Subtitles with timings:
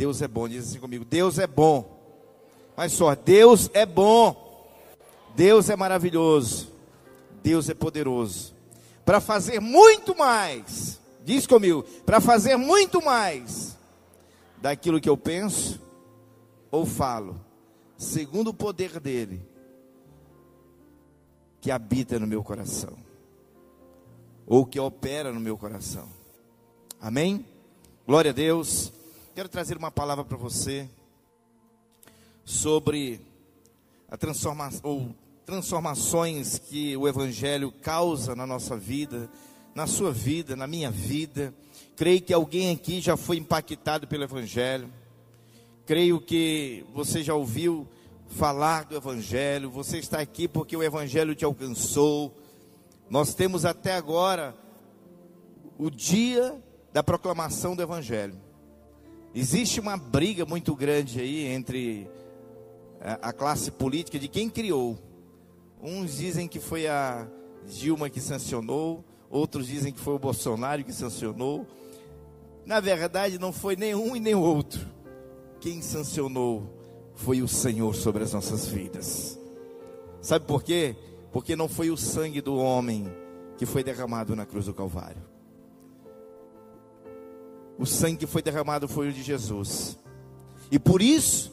[0.00, 0.48] Deus é bom.
[0.48, 2.00] Diz assim comigo: Deus é bom.
[2.74, 4.66] Mas só, Deus é bom.
[5.36, 6.72] Deus é maravilhoso.
[7.42, 8.54] Deus é poderoso.
[9.04, 10.98] Para fazer muito mais.
[11.22, 13.76] Diz comigo: para fazer muito mais
[14.56, 15.78] daquilo que eu penso
[16.70, 17.38] ou falo,
[17.98, 19.46] segundo o poder dele
[21.60, 22.96] que habita no meu coração,
[24.46, 26.08] ou que opera no meu coração.
[26.98, 27.44] Amém?
[28.06, 28.94] Glória a Deus.
[29.32, 30.90] Quero trazer uma palavra para você
[32.44, 33.20] sobre
[34.08, 35.14] a transformação ou
[35.46, 39.30] transformações que o evangelho causa na nossa vida,
[39.72, 41.54] na sua vida, na minha vida.
[41.94, 44.92] Creio que alguém aqui já foi impactado pelo evangelho.
[45.86, 47.86] Creio que você já ouviu
[48.26, 52.32] falar do Evangelho, você está aqui porque o Evangelho te alcançou.
[53.08, 54.56] Nós temos até agora
[55.76, 56.62] o dia
[56.92, 58.49] da proclamação do Evangelho.
[59.34, 62.10] Existe uma briga muito grande aí entre
[63.00, 64.98] a classe política de quem criou.
[65.80, 67.28] Uns dizem que foi a
[67.66, 71.66] Dilma que sancionou, outros dizem que foi o Bolsonaro que sancionou.
[72.66, 74.80] Na verdade, não foi nenhum e nem outro.
[75.60, 76.68] Quem sancionou
[77.14, 79.38] foi o Senhor sobre as nossas vidas.
[80.20, 80.96] Sabe por quê?
[81.32, 83.06] Porque não foi o sangue do homem
[83.56, 85.22] que foi derramado na cruz do Calvário.
[87.80, 89.98] O sangue que foi derramado foi o de Jesus.
[90.70, 91.50] E por isso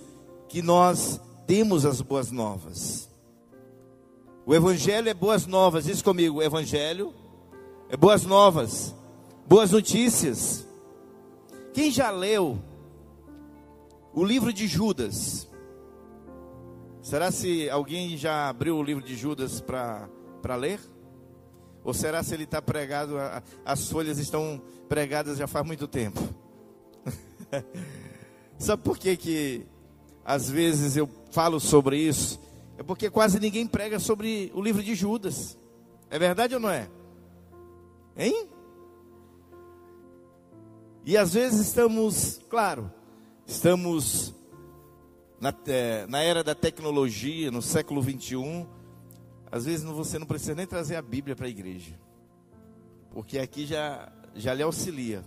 [0.50, 3.10] que nós temos as boas novas.
[4.46, 7.14] O evangelho é boas novas, diz comigo, evangelho
[7.88, 8.94] é boas novas,
[9.48, 10.68] boas notícias.
[11.74, 12.60] Quem já leu
[14.14, 15.48] o livro de Judas?
[17.02, 20.82] Será se alguém já abriu o livro de Judas para ler?
[21.88, 23.16] Ou será se ele está pregado,
[23.64, 26.20] as folhas estão pregadas já faz muito tempo?
[28.60, 29.66] Sabe por que, que
[30.26, 32.42] às vezes eu falo sobre isso?
[32.78, 35.58] É porque quase ninguém prega sobre o livro de Judas.
[36.10, 36.90] É verdade ou não é?
[38.18, 38.50] Hein?
[41.06, 42.92] E às vezes estamos, claro,
[43.46, 44.36] estamos
[45.40, 48.68] na, é, na era da tecnologia, no século 21,
[49.52, 51.94] às vezes você não precisa nem trazer a Bíblia para a igreja,
[53.12, 55.24] porque aqui já, já lhe auxilia.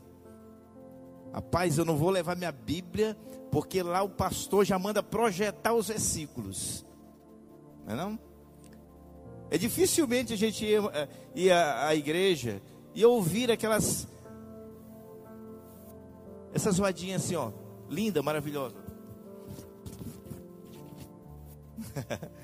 [1.33, 3.17] Rapaz, eu não vou levar minha Bíblia,
[3.51, 6.85] porque lá o pastor já manda projetar os versículos.
[7.87, 8.19] Não é não?
[9.51, 12.63] É dificilmente a gente ir, é, ir à, à igreja
[12.95, 14.07] e ouvir aquelas
[16.53, 17.53] essas zoadinhas assim, ó,
[17.89, 18.77] linda, maravilhosa.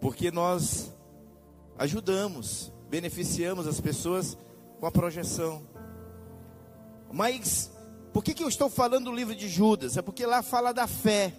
[0.00, 0.92] Porque nós
[1.78, 4.36] ajudamos, beneficiamos as pessoas
[4.78, 5.62] com a projeção.
[7.12, 7.70] Mas
[8.12, 9.96] por que, que eu estou falando do livro de Judas?
[9.96, 11.32] É porque lá fala da fé.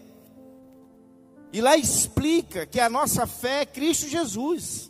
[1.53, 4.89] E lá explica que a nossa fé é Cristo Jesus.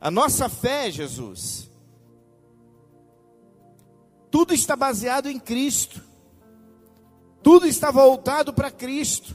[0.00, 1.70] A nossa fé é Jesus.
[4.30, 6.02] Tudo está baseado em Cristo.
[7.42, 9.34] Tudo está voltado para Cristo.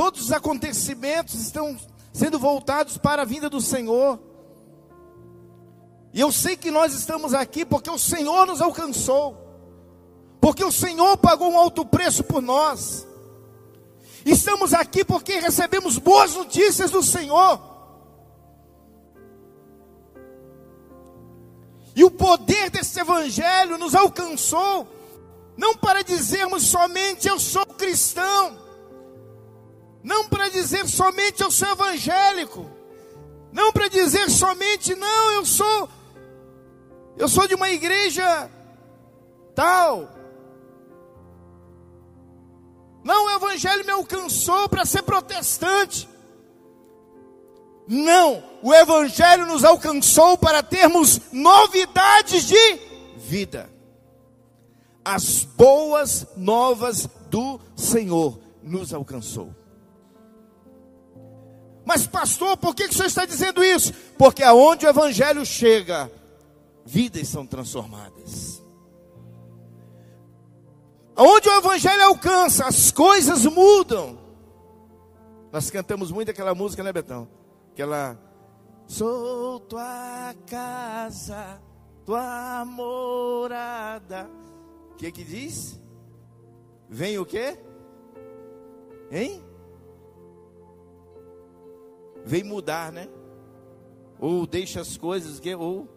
[0.00, 1.78] Todos os acontecimentos estão
[2.10, 4.18] sendo voltados para a vinda do Senhor.
[6.10, 9.36] E eu sei que nós estamos aqui porque o Senhor nos alcançou.
[10.40, 13.06] Porque o Senhor pagou um alto preço por nós.
[14.24, 17.60] Estamos aqui porque recebemos boas notícias do Senhor.
[21.94, 24.88] E o poder desse evangelho nos alcançou,
[25.58, 28.59] não para dizermos somente eu sou cristão,
[30.02, 32.70] não para dizer somente eu sou evangélico.
[33.52, 35.88] Não para dizer somente não, eu sou
[37.16, 38.50] eu sou de uma igreja
[39.54, 40.08] tal.
[43.04, 46.08] Não, o evangelho me alcançou para ser protestante.
[47.86, 52.78] Não, o evangelho nos alcançou para termos novidades de
[53.16, 53.70] vida.
[55.04, 59.54] As boas novas do Senhor nos alcançou.
[61.90, 63.92] Mas, pastor, por que, que o senhor está dizendo isso?
[64.16, 66.08] Porque aonde o evangelho chega,
[66.86, 68.62] vidas são transformadas.
[71.16, 74.20] Aonde o evangelho alcança, as coisas mudam.
[75.50, 77.26] Nós cantamos muito aquela música, né, Betão?
[77.72, 78.16] Aquela.
[78.86, 81.60] Sou tua casa,
[82.06, 84.30] tua morada.
[84.92, 85.76] O que que diz?
[86.88, 87.58] Vem o quê?
[89.10, 89.49] Hein?
[92.24, 93.08] Vem mudar, né?
[94.18, 95.88] Ou deixa as coisas ou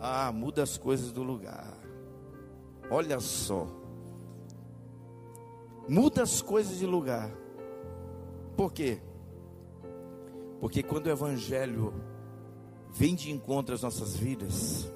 [0.00, 1.76] ah, muda as coisas do lugar.
[2.90, 3.66] Olha só.
[5.88, 7.30] Muda as coisas de lugar.
[8.56, 9.00] Por quê?
[10.60, 11.94] Porque quando o Evangelho
[12.90, 14.90] vem de encontro às nossas vidas,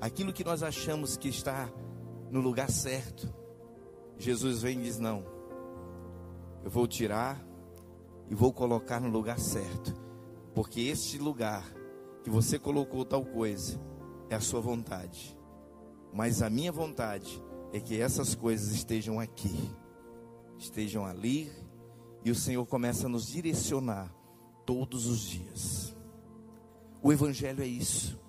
[0.00, 1.70] aquilo que nós achamos que está
[2.30, 3.32] no lugar certo,
[4.18, 5.24] Jesus vem e diz: Não,
[6.64, 7.40] eu vou tirar
[8.28, 9.94] e vou colocar no lugar certo,
[10.54, 11.64] porque este lugar
[12.22, 13.80] que você colocou tal coisa
[14.28, 15.36] é a sua vontade,
[16.12, 17.42] mas a minha vontade
[17.72, 19.70] é que essas coisas estejam aqui,
[20.58, 21.50] estejam ali
[22.24, 24.14] e o Senhor começa a nos direcionar
[24.66, 25.96] todos os dias.
[27.02, 28.20] O Evangelho é isso.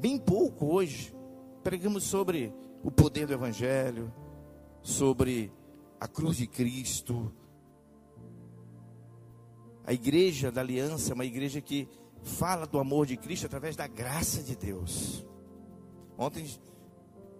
[0.00, 1.14] Bem pouco hoje
[1.62, 2.52] pregamos sobre
[2.82, 4.12] o poder do Evangelho,
[4.82, 5.52] sobre
[6.00, 7.32] a cruz de Cristo.
[9.84, 11.88] A igreja da aliança é uma igreja que
[12.22, 15.24] fala do amor de Cristo através da graça de Deus.
[16.16, 16.46] Ontem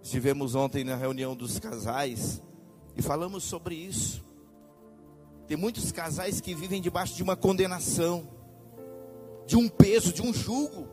[0.01, 2.41] estivemos ontem na reunião dos casais
[2.97, 4.25] e falamos sobre isso.
[5.47, 8.27] Tem muitos casais que vivem debaixo de uma condenação,
[9.45, 10.88] de um peso, de um jugo.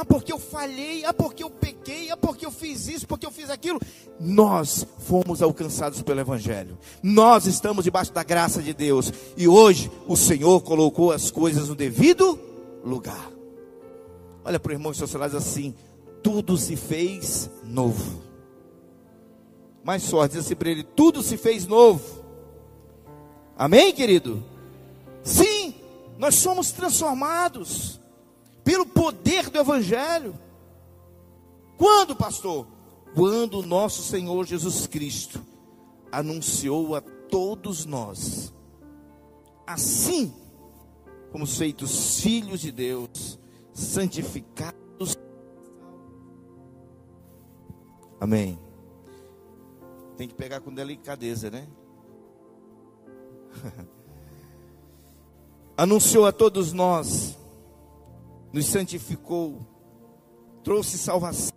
[0.00, 3.32] Ah, porque eu falhei, ah, porque eu pequei, ah, porque eu fiz isso, porque eu
[3.32, 3.80] fiz aquilo.
[4.20, 6.78] Nós fomos alcançados pelo Evangelho.
[7.02, 9.12] Nós estamos debaixo da graça de Deus.
[9.36, 12.38] E hoje o Senhor colocou as coisas no devido
[12.84, 13.28] lugar.
[14.44, 15.74] Olha para o irmão sociais assim:
[16.22, 18.22] tudo se fez novo.
[19.82, 22.24] Mais sorte, diz assim para ele: tudo se fez novo.
[23.56, 24.44] Amém, querido?
[25.24, 25.74] Sim,
[26.16, 27.97] nós somos transformados
[28.68, 30.38] pelo poder do Evangelho.
[31.78, 32.66] Quando, pastor?
[33.14, 35.40] Quando nosso Senhor Jesus Cristo
[36.12, 38.52] anunciou a todos nós,
[39.66, 40.34] assim
[41.32, 43.38] como feitos filhos de Deus,
[43.72, 45.16] santificados.
[48.20, 48.58] Amém.
[50.18, 51.66] Tem que pegar com delicadeza, né?
[55.74, 57.38] Anunciou a todos nós,
[58.52, 59.66] nos santificou,
[60.62, 61.52] trouxe salvação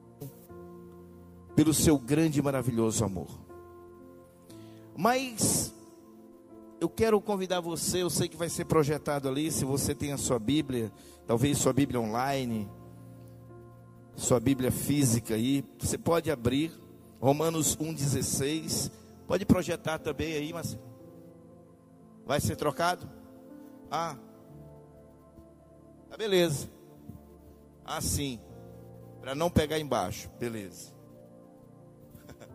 [1.55, 3.27] pelo seu grande e maravilhoso amor.
[4.97, 5.73] Mas
[6.79, 10.17] eu quero convidar você, eu sei que vai ser projetado ali, se você tem a
[10.17, 10.91] sua Bíblia,
[11.27, 12.69] talvez sua Bíblia online,
[14.15, 16.71] sua Bíblia física aí, você pode abrir
[17.19, 18.91] Romanos 1,16,
[19.27, 20.77] pode projetar também aí, mas
[22.25, 23.09] Vai ser trocado?
[23.89, 24.15] Ah.
[26.09, 26.69] Tá beleza.
[27.97, 28.39] Assim.
[29.19, 30.29] Para não pegar embaixo.
[30.39, 30.93] Beleza.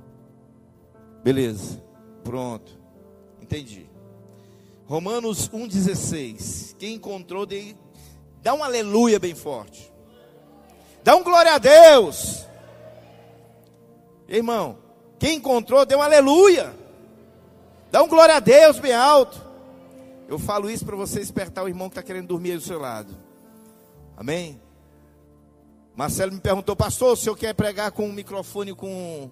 [1.22, 1.82] beleza.
[2.24, 2.72] Pronto.
[3.40, 3.88] Entendi.
[4.86, 6.74] Romanos 1,16.
[6.78, 7.74] Quem encontrou, dê,
[8.42, 9.92] dá um aleluia bem forte.
[11.04, 12.46] Dá um glória a Deus.
[14.28, 14.78] Irmão,
[15.18, 16.74] quem encontrou, dê um aleluia.
[17.90, 19.44] Dá um glória a Deus bem alto.
[20.28, 22.80] Eu falo isso para você despertar o irmão que está querendo dormir aí do seu
[22.80, 23.14] lado.
[24.16, 24.60] Amém?
[25.96, 29.30] Marcelo me perguntou, pastor, o senhor quer pregar com um microfone com.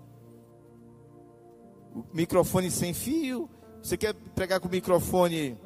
[2.11, 3.51] microfone sem fio?
[3.83, 5.59] Você quer pregar com microfone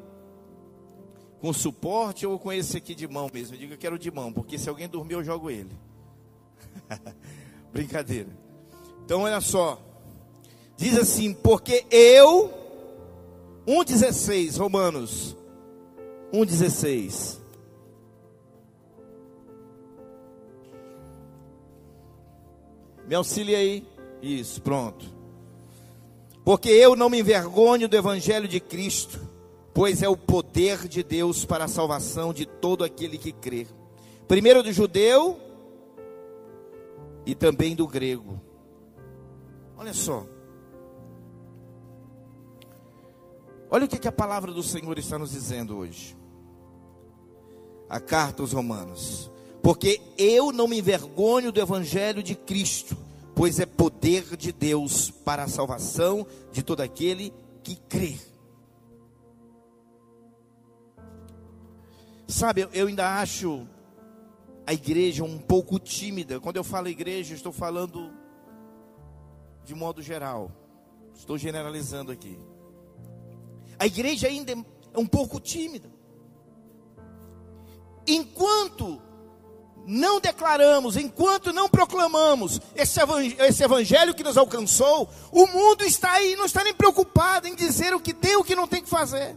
[1.39, 3.55] com suporte ou com esse aqui de mão mesmo?
[3.55, 5.71] Eu digo que eu quero de mão, porque se alguém dormir eu jogo ele.
[7.71, 8.29] Brincadeira.
[9.05, 9.81] Então olha só.
[10.75, 12.53] Diz assim: porque eu
[13.65, 15.37] 1,16, Romanos.
[16.33, 17.38] 1,16.
[23.09, 23.87] Me auxilie aí.
[24.21, 25.03] Isso, pronto.
[26.45, 29.19] Porque eu não me envergonho do Evangelho de Cristo,
[29.73, 33.65] pois é o poder de Deus para a salvação de todo aquele que crê.
[34.27, 35.39] Primeiro do judeu
[37.25, 38.39] e também do grego.
[39.75, 40.23] Olha só.
[43.71, 46.15] Olha o que, que a palavra do Senhor está nos dizendo hoje.
[47.89, 49.31] A carta aos Romanos.
[49.61, 52.97] Porque eu não me envergonho do evangelho de Cristo,
[53.35, 58.17] pois é poder de Deus para a salvação de todo aquele que crê.
[62.27, 63.67] Sabe, eu ainda acho
[64.65, 66.39] a igreja um pouco tímida.
[66.39, 68.13] Quando eu falo igreja, estou falando
[69.65, 70.51] de modo geral.
[71.15, 72.37] Estou generalizando aqui.
[73.79, 75.89] A igreja ainda é um pouco tímida.
[78.05, 79.01] Enquanto
[79.85, 86.45] não declaramos, enquanto não proclamamos esse evangelho, que nos alcançou, o mundo está aí, não
[86.45, 89.35] está nem preocupado em dizer o que tem e o que não tem que fazer.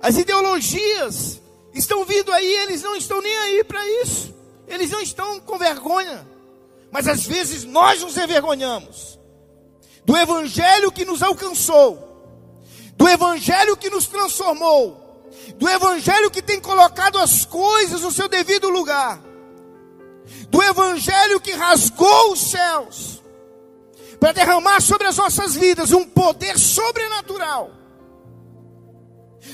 [0.00, 1.40] As ideologias
[1.72, 4.34] estão vindo aí, eles não estão nem aí para isso.
[4.68, 6.26] Eles não estão com vergonha.
[6.90, 9.18] Mas às vezes nós nos envergonhamos
[10.04, 11.98] do evangelho que nos alcançou,
[12.96, 15.05] do evangelho que nos transformou,
[15.56, 19.20] do evangelho que tem colocado as coisas no seu devido lugar,
[20.48, 23.22] do evangelho que rasgou os céus
[24.18, 27.70] para derramar sobre as nossas vidas um poder sobrenatural.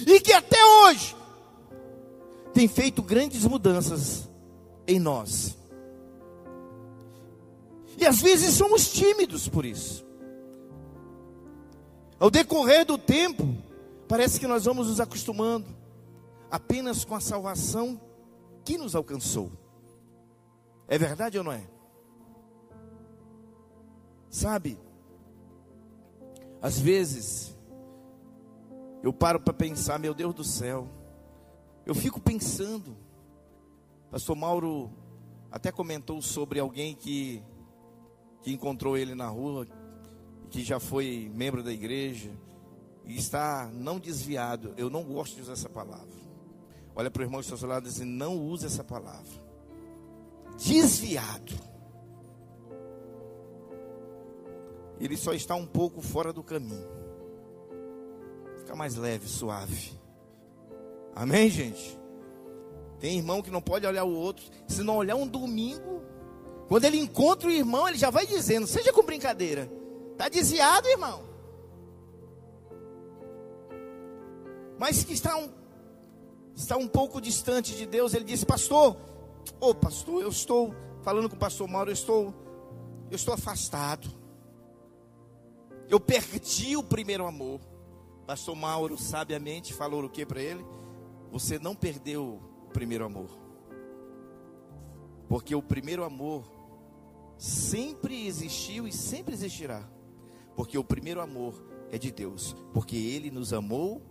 [0.06, 1.14] E que até hoje
[2.54, 4.28] tem feito grandes mudanças
[4.86, 5.56] em nós.
[7.98, 10.04] E às vezes somos tímidos por isso.
[12.18, 13.56] Ao decorrer do tempo,
[14.12, 15.66] parece que nós vamos nos acostumando
[16.50, 17.98] apenas com a salvação
[18.62, 19.50] que nos alcançou.
[20.86, 21.66] É verdade ou não é?
[24.28, 24.78] Sabe,
[26.60, 27.56] às vezes,
[29.02, 30.90] eu paro para pensar, meu Deus do céu,
[31.86, 32.94] eu fico pensando,
[34.10, 34.92] Pastor Mauro
[35.50, 37.42] até comentou sobre alguém que,
[38.42, 39.66] que encontrou ele na rua,
[40.50, 42.30] que já foi membro da igreja,
[43.04, 44.74] e está não desviado.
[44.76, 46.22] Eu não gosto de usar essa palavra.
[46.94, 49.42] Olha para o irmão está ao lado e diz: não use essa palavra.
[50.58, 51.72] Desviado.
[55.04, 56.86] ele só está um pouco fora do caminho.
[58.58, 59.92] Fica mais leve, suave.
[61.14, 61.98] Amém, gente?
[63.00, 64.44] Tem irmão que não pode olhar o outro.
[64.68, 66.02] Se não olhar um domingo,
[66.68, 69.68] quando ele encontra o irmão, ele já vai dizendo: seja com brincadeira.
[70.12, 71.31] Está desviado, irmão.
[74.82, 75.48] Mas que está um,
[76.56, 78.96] está um pouco distante de Deus, ele disse: Pastor,
[79.60, 80.74] ô oh, pastor, eu estou
[81.04, 82.34] falando com o pastor Mauro, eu estou,
[83.08, 84.10] eu estou afastado.
[85.88, 87.60] Eu perdi o primeiro amor.
[88.26, 90.66] Pastor Mauro sabiamente falou o que para ele?
[91.30, 93.30] Você não perdeu o primeiro amor.
[95.28, 96.42] Porque o primeiro amor
[97.38, 99.88] sempre existiu e sempre existirá.
[100.56, 101.54] Porque o primeiro amor
[101.88, 102.56] é de Deus.
[102.74, 104.10] Porque Ele nos amou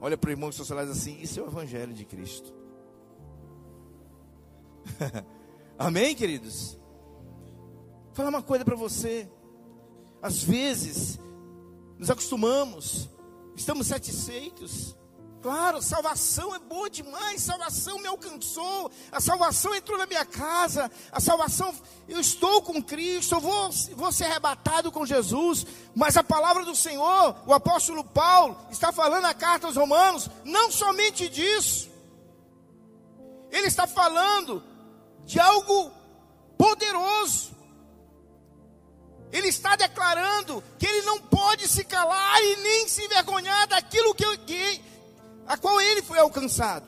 [0.00, 2.52] Olha para o irmão que seu celular assim: Isso é o Evangelho de Cristo.
[5.78, 6.80] Amém, queridos?
[8.12, 9.30] falar uma coisa para você.
[10.20, 11.18] Às vezes,
[11.98, 13.08] nos acostumamos,
[13.56, 14.96] estamos satisfeitos.
[15.42, 21.18] Claro, salvação é boa demais, salvação me alcançou, a salvação entrou na minha casa, a
[21.18, 21.74] salvação,
[22.06, 26.76] eu estou com Cristo, eu vou, vou ser arrebatado com Jesus, mas a palavra do
[26.76, 31.88] Senhor, o apóstolo Paulo, está falando na carta aos Romanos, não somente disso,
[33.50, 34.62] ele está falando
[35.24, 35.90] de algo
[36.58, 37.56] poderoso,
[39.32, 44.36] ele está declarando que ele não pode se calar e nem se envergonhar daquilo que,
[44.38, 44.90] que
[45.50, 46.86] a qual ele foi alcançado.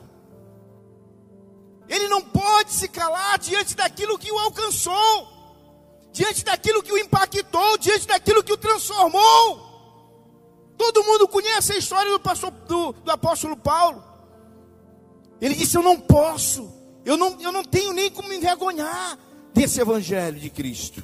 [1.87, 5.27] Ele não pode se calar diante daquilo que o alcançou,
[6.11, 9.71] diante daquilo que o impactou, diante daquilo que o transformou.
[10.77, 14.03] Todo mundo conhece a história do, pastor, do, do apóstolo Paulo.
[15.41, 16.71] Ele disse: Eu não posso,
[17.03, 19.17] eu não, eu não tenho nem como me envergonhar
[19.53, 21.03] desse evangelho de Cristo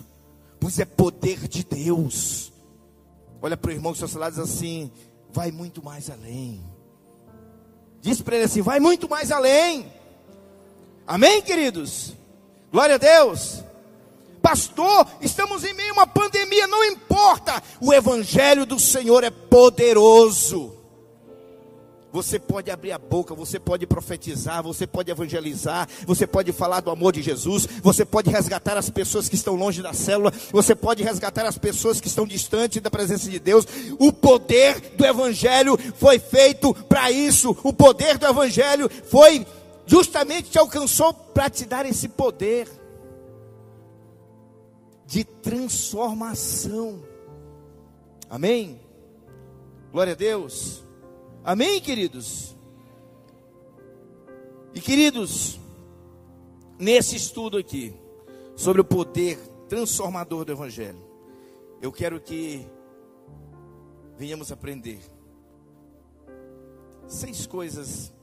[0.59, 2.51] pois é poder de Deus.
[3.41, 4.91] Olha para o irmão que seu lado diz assim:
[5.31, 6.61] vai muito mais além.
[8.01, 9.91] Diz para ele assim: vai muito mais além.
[11.05, 12.13] Amém, queridos?
[12.71, 13.63] Glória a Deus.
[14.41, 20.78] Pastor, estamos em meio a uma pandemia, não importa, o Evangelho do Senhor é poderoso.
[22.11, 26.89] Você pode abrir a boca, você pode profetizar, você pode evangelizar, você pode falar do
[26.89, 31.03] amor de Jesus, você pode resgatar as pessoas que estão longe da célula, você pode
[31.03, 33.65] resgatar as pessoas que estão distantes da presença de Deus.
[33.99, 39.45] O poder do Evangelho foi feito para isso, o poder do Evangelho foi
[39.85, 42.67] justamente te alcançou para te dar esse poder
[45.05, 47.03] de transformação.
[48.29, 48.79] Amém?
[49.91, 50.88] Glória a Deus.
[51.49, 52.55] Amém, queridos?
[54.71, 55.59] E queridos,
[56.77, 57.91] nesse estudo aqui,
[58.55, 61.03] sobre o poder transformador do Evangelho,
[61.81, 62.67] eu quero que
[64.15, 64.99] venhamos aprender
[67.07, 68.13] seis coisas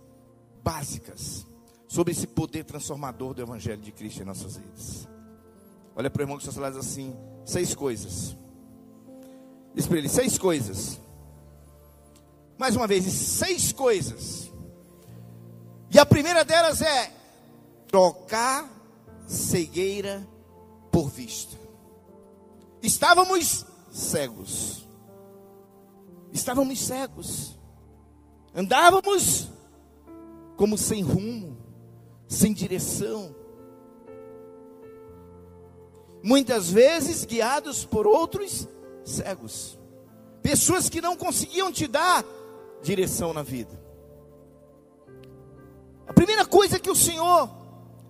[0.62, 1.44] básicas
[1.88, 5.08] sobre esse poder transformador do Evangelho de Cristo em nossas vidas.
[5.96, 7.12] Olha para o irmão que está assim:
[7.44, 8.36] seis coisas.
[9.74, 11.00] Diz para ele: seis coisas
[12.58, 14.50] mais uma vez, seis coisas.
[15.90, 17.12] E a primeira delas é
[17.88, 18.68] trocar
[19.26, 20.26] cegueira
[20.90, 21.56] por vista.
[22.82, 24.86] Estávamos cegos.
[26.32, 27.58] Estávamos cegos.
[28.54, 29.48] Andávamos
[30.56, 31.58] como sem rumo,
[32.28, 33.34] sem direção.
[36.22, 38.66] Muitas vezes guiados por outros
[39.04, 39.78] cegos.
[40.42, 42.24] Pessoas que não conseguiam te dar
[42.82, 43.78] direção na vida.
[46.06, 47.50] A primeira coisa que o Senhor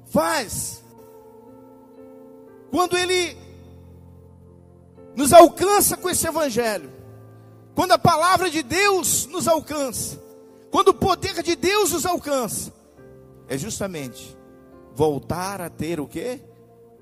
[0.07, 0.83] faz,
[2.71, 3.37] quando Ele
[5.15, 6.93] nos alcança com esse Evangelho,
[7.75, 10.23] quando a palavra de Deus nos alcança,
[10.71, 12.73] quando o poder de Deus nos alcança,
[13.49, 14.37] é justamente
[14.95, 16.41] voltar a ter o que?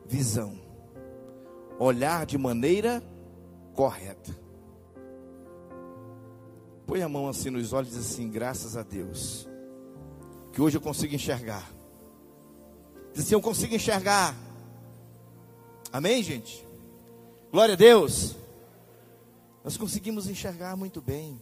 [0.07, 0.59] Visão.
[1.79, 3.03] Olhar de maneira
[3.75, 4.44] correta.
[6.87, 9.49] Põe a mão assim nos olhos e diz assim, graças a Deus,
[10.53, 11.71] que hoje eu consigo enxergar.
[13.13, 14.37] Diz assim, eu consigo enxergar.
[15.93, 16.67] Amém, gente?
[17.51, 18.37] Glória a Deus.
[19.63, 21.41] Nós conseguimos enxergar muito bem.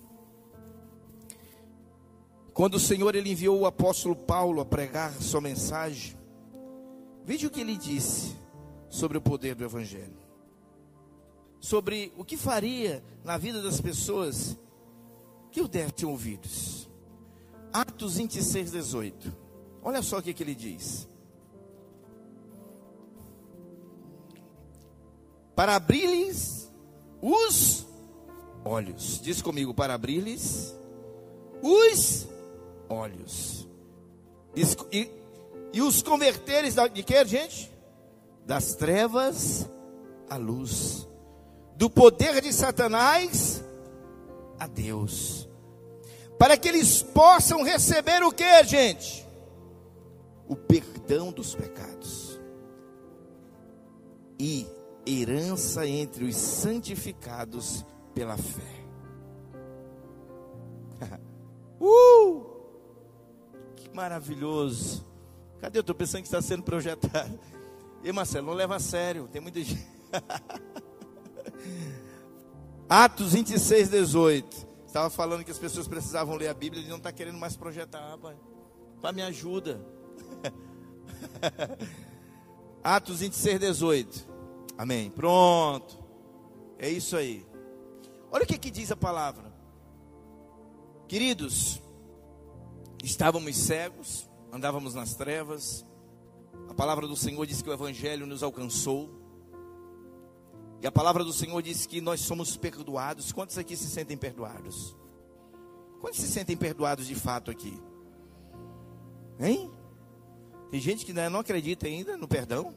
[2.55, 6.15] Quando o Senhor ele enviou o apóstolo Paulo a pregar sua mensagem,
[7.25, 8.37] veja o que ele disse
[8.91, 10.21] sobre o poder do evangelho.
[11.59, 14.57] Sobre o que faria na vida das pessoas
[15.53, 16.89] que o dessem ouvidos.
[17.73, 19.37] Atos 26, 18.
[19.83, 21.07] Olha só o que, que ele diz.
[25.55, 26.73] Para abrir-lhes
[27.21, 27.87] os
[28.65, 29.21] olhos.
[29.21, 30.75] Diz comigo, para abrir-lhes
[31.63, 32.27] os
[32.89, 33.69] olhos.
[34.91, 35.11] E,
[35.73, 37.71] e os converteres de que, gente?
[38.47, 39.69] Das trevas
[40.29, 41.07] à luz.
[41.77, 43.63] Do poder de Satanás
[44.63, 45.49] a Deus.
[46.39, 49.27] Para que eles possam receber o que, gente?
[50.49, 52.41] O perdão dos pecados.
[54.39, 54.67] E
[55.07, 58.83] herança entre os santificados pela fé.
[61.81, 62.53] uh!
[63.93, 65.07] maravilhoso.
[65.61, 65.79] Cadê?
[65.79, 67.39] Eu estou pensando que está sendo projetado.
[68.05, 69.87] E Marcelo, não leva a sério, tem muita gente.
[72.89, 74.69] Atos 26, 18.
[74.87, 78.11] Estava falando que as pessoas precisavam ler a Bíblia, ele não está querendo mais projetar,
[78.11, 78.37] rapaz.
[79.01, 79.81] Pai, me ajuda.
[82.85, 84.29] Atos 26, 18.
[84.77, 85.11] Amém.
[85.11, 85.99] Pronto.
[86.79, 87.47] É isso aí.
[88.31, 89.53] Olha o que, que diz a palavra.
[91.09, 91.83] Queridos,
[93.03, 95.85] Estávamos cegos, andávamos nas trevas.
[96.69, 99.11] A palavra do Senhor diz que o Evangelho nos alcançou.
[100.83, 103.31] E a palavra do Senhor diz que nós somos perdoados.
[103.31, 104.97] Quantos aqui se sentem perdoados?
[106.01, 107.81] Quantos se sentem perdoados de fato aqui?
[109.39, 109.71] Hein?
[110.73, 112.75] Tem gente que não acredita ainda no perdão.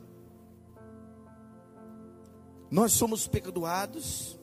[2.70, 4.38] Nós somos perdoados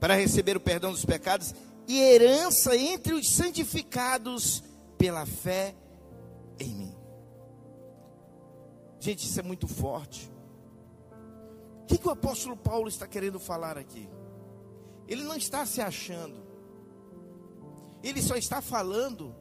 [0.00, 1.54] para receber o perdão dos pecados
[1.86, 4.62] e herança entre os santificados
[4.96, 5.74] pela fé
[6.58, 6.96] em mim.
[8.98, 10.32] Gente, isso é muito forte.
[11.90, 14.08] O que, que o apóstolo Paulo está querendo falar aqui?
[15.08, 16.40] Ele não está se achando,
[18.00, 19.34] ele só está falando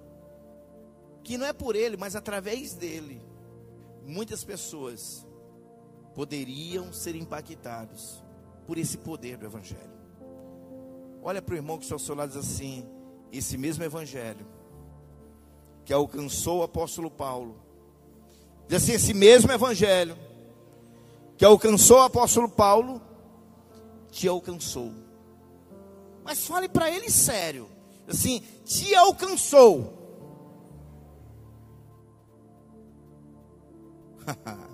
[1.24, 3.22] que não é por ele, mas através dele,
[4.04, 5.28] muitas pessoas
[6.16, 8.24] poderiam ser impactados
[8.66, 10.00] por esse poder do Evangelho.
[11.22, 12.84] Olha para o irmão que está ao seu lado e diz assim:
[13.32, 14.48] esse mesmo evangelho
[15.86, 17.62] que alcançou o apóstolo Paulo,
[18.68, 20.18] diz assim: esse mesmo evangelho
[21.40, 23.02] que alcançou o apóstolo Paulo,
[24.12, 24.92] te alcançou.
[26.22, 27.70] Mas fale para ele sério,
[28.10, 29.94] assim, te alcançou.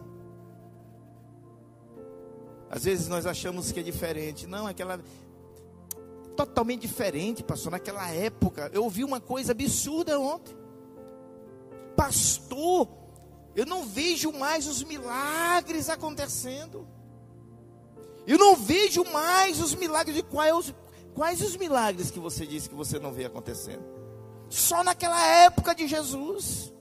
[2.67, 4.47] Às vezes nós achamos que é diferente.
[4.47, 4.99] Não, aquela
[6.36, 7.73] totalmente diferente, pastor.
[7.73, 10.58] Naquela época, eu ouvi uma coisa absurda ontem.
[11.95, 12.88] Pastor,
[13.55, 16.85] eu não vejo mais os milagres acontecendo.
[18.27, 20.73] Eu não vejo mais os milagres de quais,
[21.13, 23.83] quais os milagres que você disse que você não vê acontecendo.
[24.49, 26.73] Só naquela época de Jesus.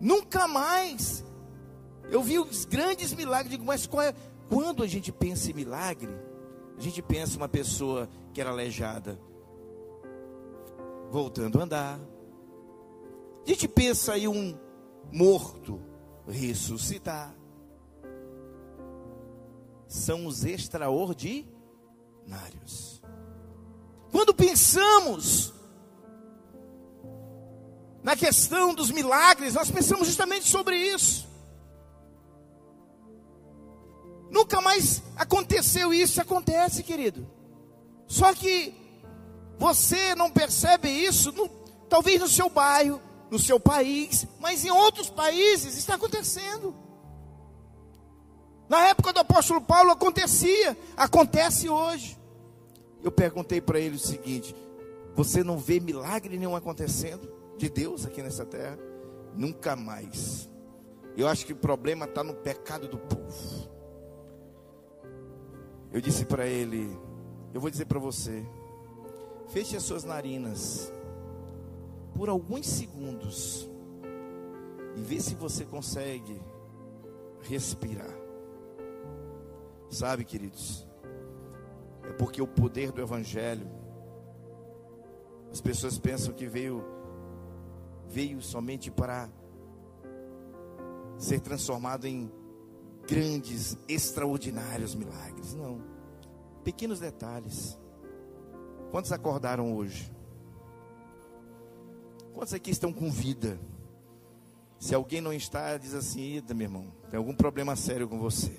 [0.00, 1.24] Nunca mais.
[2.10, 4.14] Eu vi os grandes milagres, mas é,
[4.48, 6.10] quando a gente pensa em milagre,
[6.76, 9.18] a gente pensa uma pessoa que era aleijada
[11.10, 12.11] voltando a andar.
[13.44, 14.56] A gente pensa aí um
[15.10, 15.80] morto
[16.28, 17.34] ressuscitar.
[19.88, 23.02] São os extraordinários.
[24.10, 25.52] Quando pensamos
[28.02, 31.28] na questão dos milagres, nós pensamos justamente sobre isso.
[34.30, 37.28] Nunca mais aconteceu isso, acontece, querido.
[38.06, 38.74] Só que
[39.58, 41.48] você não percebe isso, no,
[41.88, 43.00] talvez no seu bairro,
[43.32, 46.76] no seu país, mas em outros países está acontecendo.
[48.68, 52.20] Na época do apóstolo Paulo acontecia, acontece hoje.
[53.02, 54.54] Eu perguntei para ele o seguinte:
[55.14, 58.78] você não vê milagre nenhum acontecendo de Deus aqui nessa terra?
[59.34, 60.46] Nunca mais.
[61.16, 63.70] Eu acho que o problema está no pecado do povo.
[65.90, 67.00] Eu disse para ele:
[67.54, 68.44] eu vou dizer para você,
[69.48, 70.92] feche as suas narinas
[72.14, 73.68] por alguns segundos
[74.96, 76.40] e vê se você consegue
[77.42, 78.14] respirar.
[79.90, 80.86] Sabe, queridos,
[82.04, 83.66] é porque o poder do Evangelho,
[85.50, 86.84] as pessoas pensam que veio,
[88.08, 89.28] veio somente para
[91.18, 92.30] ser transformado em
[93.06, 95.54] grandes, extraordinários milagres.
[95.54, 95.80] Não.
[96.64, 97.78] Pequenos detalhes.
[98.90, 100.11] Quantos acordaram hoje?
[102.42, 103.56] Quantos aqui estão com vida?
[104.76, 108.50] Se alguém não está, diz assim: Ida, meu irmão, tem algum problema sério com você.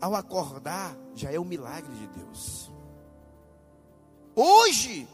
[0.00, 2.70] Ao acordar, já é o um milagre de Deus.
[4.36, 5.08] Hoje,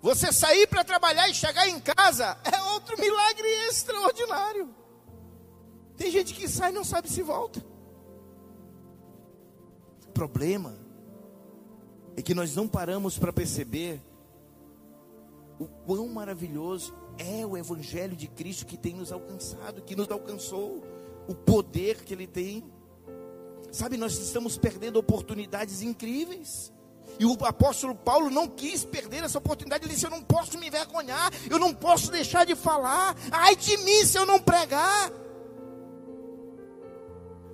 [0.00, 4.72] você sair para trabalhar e chegar em casa é outro milagre extraordinário.
[5.96, 7.66] Tem gente que sai e não sabe se volta.
[10.06, 10.78] O problema
[12.16, 14.00] é que nós não paramos para perceber
[15.58, 20.82] o quão maravilhoso é o Evangelho de Cristo que tem nos alcançado, que nos alcançou,
[21.26, 22.64] o poder que Ele tem.
[23.72, 26.72] Sabe, nós estamos perdendo oportunidades incríveis.
[27.18, 29.84] E o apóstolo Paulo não quis perder essa oportunidade.
[29.84, 33.16] Ele disse: Eu não posso me envergonhar, eu não posso deixar de falar.
[33.30, 35.10] Ai de mim se eu não pregar.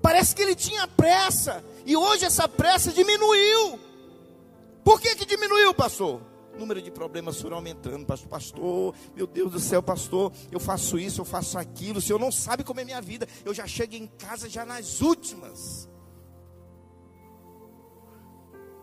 [0.02, 3.78] Parece que ele tinha pressa, e hoje essa pressa diminuiu.
[4.82, 6.20] Por que, que diminuiu, pastor?
[6.54, 10.98] O número de problemas foram aumentando, pastor, pastor, meu Deus do céu, pastor, eu faço
[10.98, 13.94] isso, eu faço aquilo, o senhor não sabe como é minha vida, eu já chego
[13.94, 15.88] em casa já nas últimas.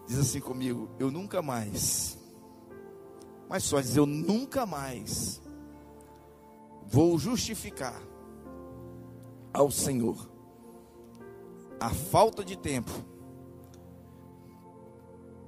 [0.08, 2.18] Diz assim comigo, eu nunca mais,
[3.48, 5.40] mas só diz, eu nunca mais
[6.88, 8.02] vou justificar
[9.54, 10.30] ao Senhor
[11.80, 12.92] a falta de tempo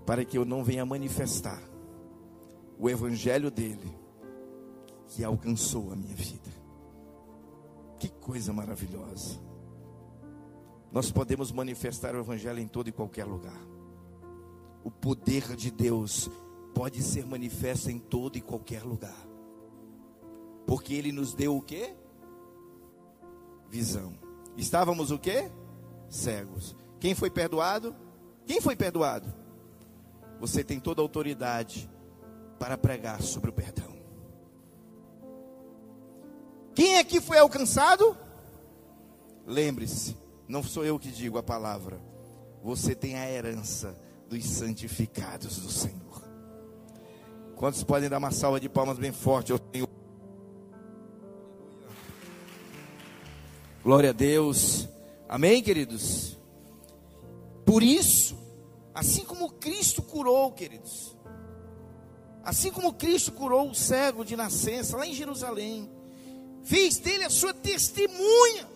[0.05, 1.70] para que eu não venha manifestar
[2.81, 3.97] o evangelho dele
[5.07, 6.51] que alcançou a minha vida.
[7.97, 9.39] Que coisa maravilhosa.
[10.91, 13.71] Nós podemos manifestar o evangelho em todo e qualquer lugar
[14.83, 16.29] o poder de Deus
[16.73, 19.27] pode ser manifesto em todo e qualquer lugar.
[20.65, 21.93] Porque ele nos deu o quê?
[23.69, 24.13] Visão.
[24.57, 25.51] Estávamos o quê?
[26.09, 26.75] Cegos.
[26.99, 27.95] Quem foi perdoado?
[28.45, 29.33] Quem foi perdoado?
[30.39, 31.89] Você tem toda a autoridade
[32.61, 33.91] para pregar sobre o perdão.
[36.75, 38.15] Quem que foi alcançado?
[39.47, 40.15] Lembre-se,
[40.47, 41.99] não sou eu que digo a palavra.
[42.61, 46.21] Você tem a herança dos santificados do Senhor.
[47.55, 49.89] Quantos podem dar uma salva de palmas bem forte ao Senhor?
[53.83, 54.87] Glória a Deus.
[55.27, 56.37] Amém, queridos?
[57.65, 58.37] Por isso,
[58.93, 61.10] assim como Cristo curou, queridos,
[62.43, 65.89] assim como Cristo curou o cego de nascença lá em Jerusalém,
[66.63, 68.67] fez dele a sua testemunha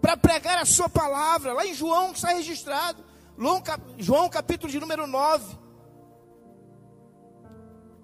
[0.00, 3.04] para pregar a sua palavra, lá em João que está registrado.
[3.98, 5.58] João capítulo de número 9.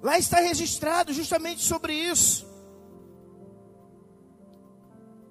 [0.03, 2.47] Lá está registrado justamente sobre isso.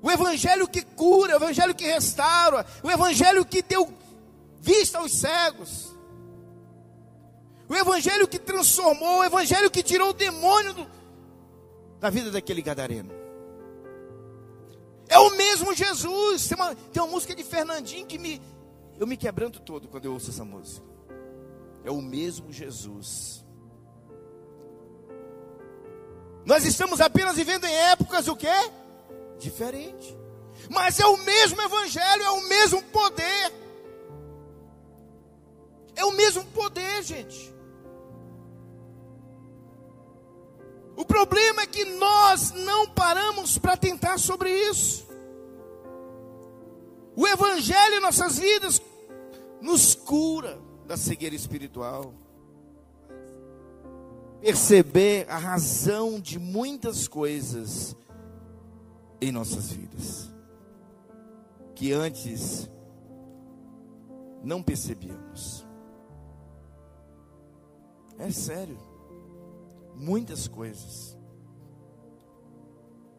[0.02, 3.92] O evangelho que cura, o evangelho que restaura, o evangelho que deu
[4.60, 5.95] vista aos cegos.
[7.68, 10.88] O evangelho que transformou, o evangelho que tirou o demônio do,
[12.00, 13.12] da vida daquele gadareno.
[15.08, 16.48] É o mesmo Jesus.
[16.48, 18.42] Tem uma, tem uma música de Fernandinho que me,
[19.00, 20.86] eu me quebranto todo quando eu ouço essa música.
[21.84, 23.44] É o mesmo Jesus.
[26.46, 28.48] Nós estamos apenas vivendo em épocas o quê?
[29.40, 30.16] Diferente.
[30.70, 33.54] Mas é o mesmo evangelho, é o mesmo poder.
[35.96, 37.55] É o mesmo poder, gente.
[40.96, 45.06] O problema é que nós não paramos para tentar sobre isso.
[47.16, 48.82] O Evangelho em nossas vidas
[49.62, 52.14] nos cura da cegueira espiritual.
[54.42, 57.96] Perceber a razão de muitas coisas
[59.20, 60.30] em nossas vidas
[61.74, 62.70] que antes
[64.44, 65.66] não percebíamos.
[68.18, 68.95] É sério.
[69.96, 71.18] Muitas coisas.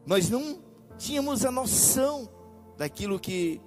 [0.05, 0.63] Nós não
[0.97, 2.29] tínhamos a noção
[2.77, 3.61] daquilo que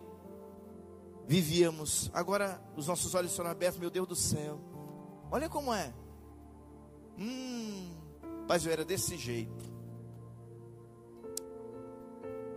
[1.28, 2.10] vivíamos.
[2.14, 4.60] Agora os nossos olhos foram abertos, meu Deus do céu.
[5.32, 5.94] Olha como é.
[7.18, 7.92] Hum,
[8.48, 9.66] mas eu era desse jeito.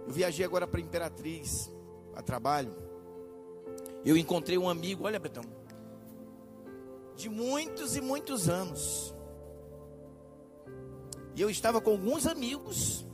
[0.07, 1.71] Eu viajei agora para Imperatriz,
[2.15, 2.75] a trabalho.
[4.05, 5.45] Eu encontrei um amigo, olha Betão,
[7.17, 9.15] de muitos e muitos anos.
[11.35, 13.05] E eu estava com alguns amigos.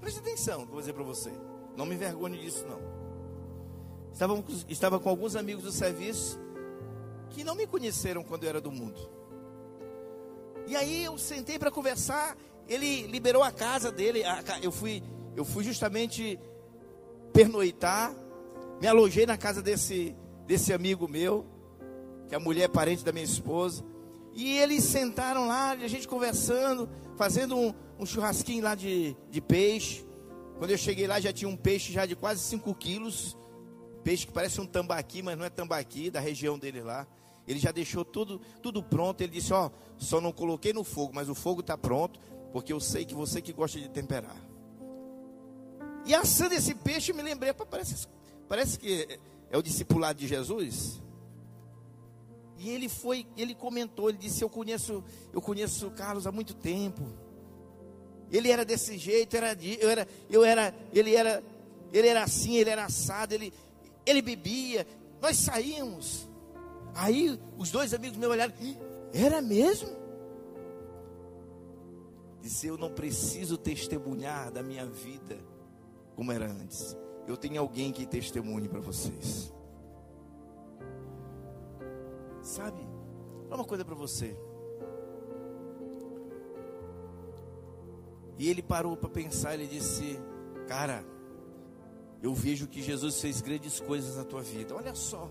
[0.00, 1.30] Preste atenção, vou dizer para você.
[1.76, 2.80] Não me envergonhe disso, não.
[4.12, 6.38] Estava, estava com alguns amigos do serviço
[7.30, 8.98] que não me conheceram quando eu era do mundo.
[10.66, 12.36] E aí eu sentei para conversar.
[12.68, 14.22] Ele liberou a casa dele.
[14.62, 15.02] Eu fui,
[15.36, 16.38] eu fui justamente
[17.32, 18.14] pernoitar.
[18.80, 21.46] Me alojei na casa desse, desse amigo meu,
[22.28, 23.84] que é a mulher parente da minha esposa.
[24.34, 30.04] E eles sentaram lá, a gente conversando, fazendo um, um churrasquinho lá de, de peixe.
[30.58, 33.36] Quando eu cheguei lá já tinha um peixe já de quase 5 quilos.
[34.04, 37.06] Peixe que parece um tambaqui, mas não é tambaqui, da região dele lá.
[37.46, 39.20] Ele já deixou tudo, tudo pronto.
[39.20, 42.20] Ele disse: Ó, só não coloquei no fogo, mas o fogo está pronto,
[42.52, 44.36] porque eu sei que você que gosta de temperar.
[46.04, 48.06] E assando esse peixe, me lembrei, parece,
[48.48, 49.18] parece que
[49.50, 51.02] é o discipulado de Jesus.
[52.58, 56.54] E ele foi, ele comentou, ele disse: "Eu conheço, eu conheço o Carlos há muito
[56.54, 57.02] tempo.
[58.30, 61.42] Ele era desse jeito, era eu era, eu era, ele era,
[61.92, 63.52] ele era assim, ele era assado, ele
[64.04, 64.86] ele bebia.
[65.20, 66.28] Nós saímos.
[66.94, 68.54] Aí os dois amigos meus olharam,
[69.12, 69.90] era mesmo?
[72.40, 75.38] Disse: "Eu não preciso testemunhar da minha vida
[76.14, 76.96] como era antes.
[77.26, 79.55] Eu tenho alguém que testemunhe para vocês."
[82.46, 82.80] Sabe?
[83.48, 84.36] Fala uma coisa para você.
[88.38, 90.18] E ele parou para pensar, ele disse:
[90.68, 91.04] Cara,
[92.22, 94.76] eu vejo que Jesus fez grandes coisas na tua vida.
[94.76, 95.28] Olha só.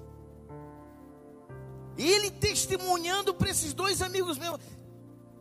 [1.98, 4.60] Ele testemunhando para esses dois amigos meus.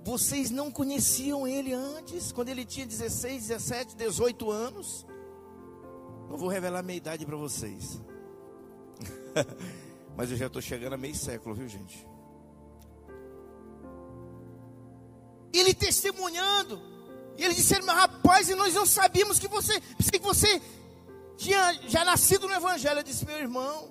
[0.05, 5.05] Vocês não conheciam ele antes, quando ele tinha 16, 17, 18 anos?
[6.31, 8.01] Não vou revelar minha idade para vocês.
[10.17, 12.07] Mas eu já estou chegando a meio século, viu gente?
[15.53, 16.81] Ele testemunhando.
[17.37, 20.61] E eles disseram, rapaz, e nós não sabíamos que você, que você
[21.37, 23.01] tinha já nascido no Evangelho.
[23.01, 23.91] Eu disse, meu irmão,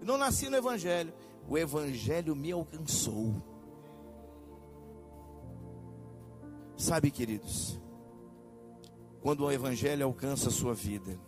[0.00, 1.12] eu não nasci no Evangelho.
[1.48, 3.34] O Evangelho me alcançou.
[6.76, 7.80] Sabe, queridos,
[9.20, 11.18] quando o Evangelho alcança a sua vida,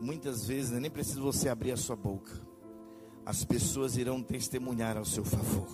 [0.00, 2.47] muitas vezes nem precisa você abrir a sua boca
[3.28, 5.68] as pessoas irão testemunhar ao seu favor.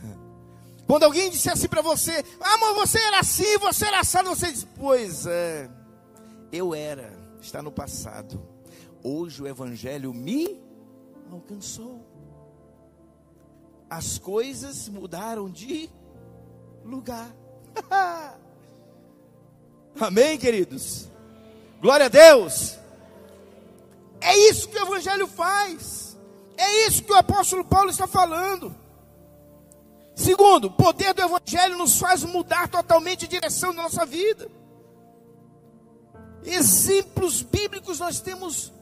[0.88, 4.66] Quando alguém disser assim para você, mas você era assim, você era assado, você diz,
[4.78, 5.70] pois é,
[6.50, 7.12] eu era,
[7.42, 8.42] está no passado.
[9.04, 10.58] Hoje o Evangelho me
[11.30, 12.02] alcançou.
[13.90, 15.90] As coisas mudaram de
[16.82, 17.30] lugar.
[20.00, 21.06] Amém, queridos?
[21.82, 22.79] Glória a Deus.
[24.20, 26.18] É isso que o Evangelho faz.
[26.56, 28.74] É isso que o apóstolo Paulo está falando.
[30.14, 34.50] Segundo, o poder do Evangelho nos faz mudar totalmente a direção da nossa vida.
[36.44, 38.72] Exemplos bíblicos nós temos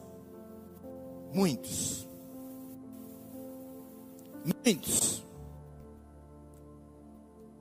[1.33, 2.05] muitos.
[4.43, 5.23] Muitos.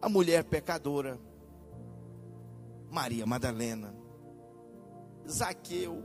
[0.01, 1.19] A mulher pecadora,
[2.91, 3.95] Maria Madalena,
[5.29, 6.03] Zaqueu,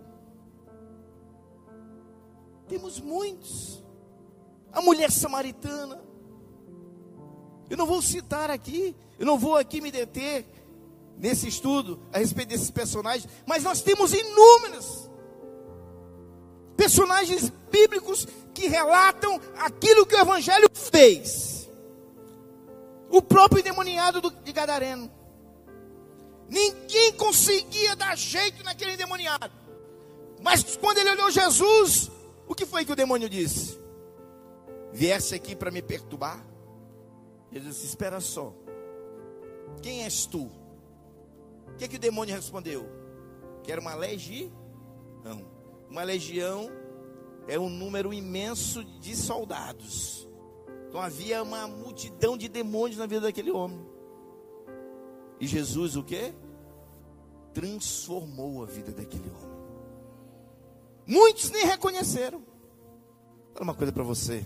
[2.74, 3.84] temos muitos.
[4.72, 6.02] A mulher samaritana.
[7.70, 10.44] Eu não vou citar aqui, eu não vou aqui me deter
[11.16, 15.08] nesse estudo a respeito desses personagens, mas nós temos inúmeros
[16.76, 21.70] personagens bíblicos que relatam aquilo que o Evangelho fez.
[23.12, 25.12] O próprio endemoniado de Gadareno.
[26.50, 29.52] Ninguém conseguia dar jeito naquele endemoniado.
[30.42, 32.12] Mas quando ele olhou Jesus,
[32.54, 33.80] o que foi que o demônio disse?
[34.92, 36.46] Viesse aqui para me perturbar?
[37.52, 38.54] Ele disse: Espera só.
[39.82, 40.52] Quem és tu?
[41.68, 42.88] O que, que o demônio respondeu?
[43.64, 44.52] Que era uma legião.
[45.90, 46.70] Uma legião
[47.48, 50.30] é um número imenso de soldados.
[50.88, 53.84] Então havia uma multidão de demônios na vida daquele homem.
[55.40, 56.36] E Jesus o que?
[57.52, 59.53] Transformou a vida daquele homem.
[61.06, 62.44] Muitos nem reconheceram.
[63.54, 64.46] Fala uma coisa para você.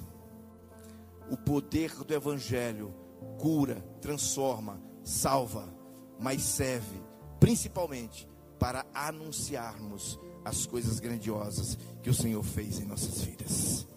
[1.29, 2.93] O poder do Evangelho
[3.39, 5.73] cura, transforma, salva,
[6.19, 7.01] mas serve
[7.39, 8.27] principalmente
[8.59, 13.87] para anunciarmos as coisas grandiosas que o Senhor fez em nossas vidas.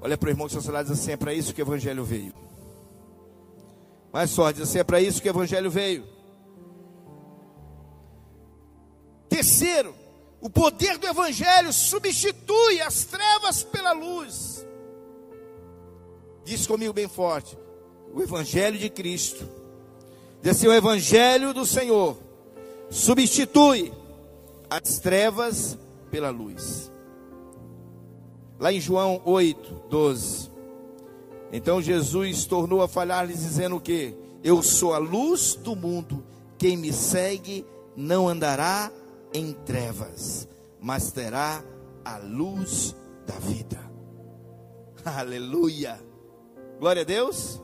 [0.00, 2.34] Olha para o irmão que está diz assim: é para isso que o Evangelho veio.
[4.12, 6.04] Mais só, diz assim: é para isso que o Evangelho veio.
[9.28, 9.94] Terceiro,
[10.42, 14.66] o poder do Evangelho substitui as trevas pela luz.
[16.44, 17.56] Diz comigo bem forte:
[18.12, 19.48] o Evangelho de Cristo,
[20.42, 22.18] diz assim, o Evangelho do Senhor,
[22.90, 23.92] substitui
[24.68, 25.78] as trevas
[26.10, 26.90] pela luz.
[28.58, 30.50] Lá em João 8, 12.
[31.52, 34.12] Então Jesus tornou a falhar-lhes, dizendo o que?
[34.42, 36.24] Eu sou a luz do mundo,
[36.58, 38.90] quem me segue não andará
[39.34, 40.48] em trevas,
[40.80, 41.62] mas terá
[42.04, 42.94] a luz
[43.26, 43.78] da vida.
[45.04, 46.00] Aleluia.
[46.78, 47.62] Glória a Deus.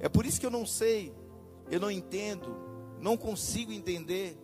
[0.00, 1.14] É por isso que eu não sei,
[1.70, 2.56] eu não entendo,
[3.00, 4.36] não consigo entender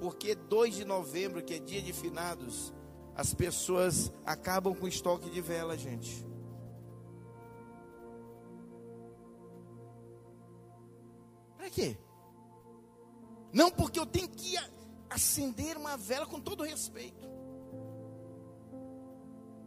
[0.00, 2.72] porque 2 de novembro, que é dia de finados,
[3.14, 6.24] as pessoas acabam com estoque de vela, gente.
[11.56, 11.98] Para quê?
[13.52, 14.56] Não porque eu tenho que
[15.10, 17.26] acender uma vela com todo respeito.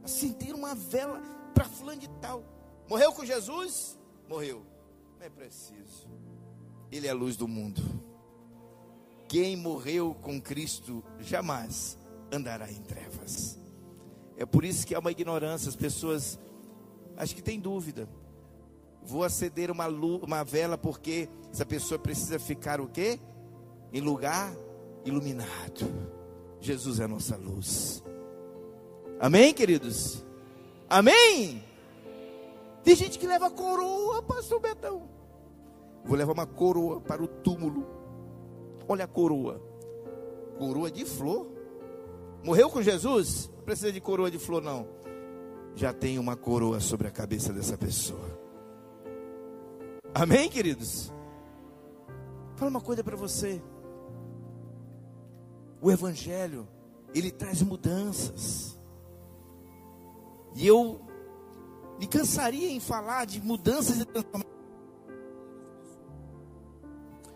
[0.04, 1.22] Acender uma vela
[1.54, 2.44] para fulano de tal.
[2.90, 3.98] Morreu com Jesus?
[4.28, 4.66] Morreu.
[5.20, 6.10] Não é preciso.
[6.92, 7.82] Ele é a luz do mundo.
[9.28, 11.98] Quem morreu com Cristo jamais
[12.32, 13.58] andará em trevas.
[14.36, 15.70] É por isso que há uma ignorância.
[15.70, 16.40] As pessoas
[17.16, 18.10] acho que tem dúvida.
[19.04, 23.20] Vou acender uma, uma vela porque essa pessoa precisa ficar o quê?
[23.94, 24.54] Em lugar
[25.06, 25.88] iluminado.
[26.60, 28.04] Jesus é a nossa luz.
[29.20, 30.24] Amém, queridos?
[30.90, 31.64] Amém?
[32.84, 35.10] Tem gente que leva coroa, pastor Betão.
[36.04, 37.86] Vou levar uma coroa para o túmulo.
[38.88, 39.62] Olha a coroa.
[40.58, 41.48] Coroa de flor.
[42.44, 43.50] Morreu com Jesus?
[43.56, 44.88] Não precisa de coroa de flor, não.
[45.76, 48.40] Já tem uma coroa sobre a cabeça dessa pessoa.
[50.14, 51.12] Amém, queridos?
[52.56, 53.62] Fala uma coisa para você.
[55.82, 56.68] O Evangelho,
[57.14, 58.78] ele traz mudanças.
[60.56, 61.02] E eu
[62.00, 64.52] me cansaria em falar de mudanças e transformações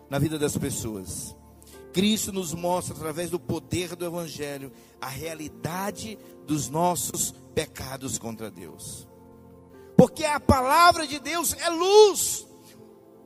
[0.08, 1.34] na vida das pessoas.
[1.92, 9.08] Cristo nos mostra, através do poder do Evangelho, a realidade dos nossos pecados contra Deus.
[9.96, 12.46] Porque a palavra de Deus é luz.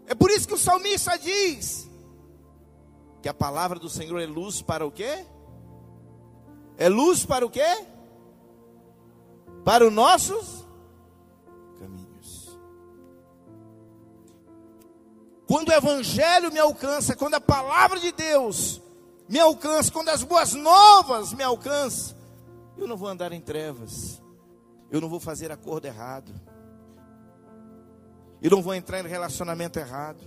[0.07, 1.90] É por isso que o salmista diz:
[3.23, 5.25] que a palavra do Senhor é luz para o quê?
[6.77, 7.85] É luz para o quê?
[9.65, 10.67] Para os nossos
[11.79, 12.59] caminhos.
[15.47, 18.81] Quando o evangelho me alcança, quando a palavra de Deus
[19.29, 22.17] me alcança, quando as boas novas me alcançam,
[22.79, 24.21] eu não vou andar em trevas.
[24.91, 26.33] Eu não vou fazer acordo errado.
[28.43, 30.21] Eu não vou entrar em relacionamento errado.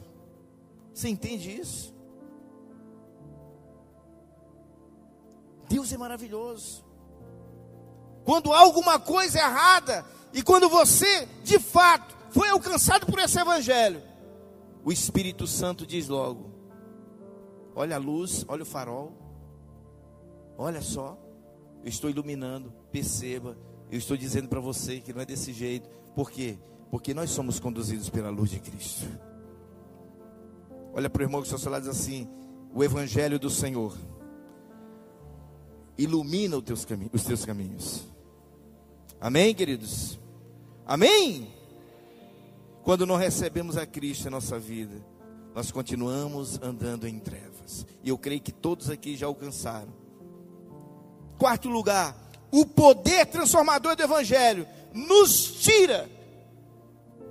[0.94, 1.93] Você entende isso?
[5.74, 6.86] Deus é maravilhoso.
[8.24, 14.00] Quando alguma coisa errada, e quando você, de fato, foi alcançado por esse evangelho,
[14.86, 16.52] o Espírito Santo diz logo:
[17.76, 19.14] olha a luz, olha o farol,
[20.60, 21.18] olha só,
[21.84, 23.58] eu estou iluminando, perceba,
[23.92, 26.60] eu estou dizendo para você que não é desse jeito, por quê?
[26.92, 29.08] Porque nós somos conduzidos pela luz de Cristo.
[30.94, 32.30] Olha para o irmão que está ao seu lado diz assim:
[32.72, 33.98] o Evangelho do Senhor
[35.98, 38.04] ilumina os teus, caminhos, os teus caminhos.
[39.20, 40.20] Amém, queridos?
[40.86, 41.48] Amém?
[42.84, 44.96] Quando não recebemos a Cristo em nossa vida,
[45.56, 47.86] nós continuamos andando em trevas.
[48.04, 49.94] E eu creio que todos aqui já alcançaram.
[51.38, 52.16] Quarto lugar,
[52.52, 56.10] o poder transformador do Evangelho nos tira